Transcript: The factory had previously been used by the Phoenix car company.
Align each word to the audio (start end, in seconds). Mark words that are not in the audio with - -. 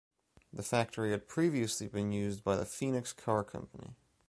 The 0.51 0.63
factory 0.63 1.11
had 1.11 1.27
previously 1.27 1.87
been 1.87 2.11
used 2.11 2.43
by 2.43 2.55
the 2.55 2.65
Phoenix 2.65 3.13
car 3.13 3.43
company. 3.43 3.97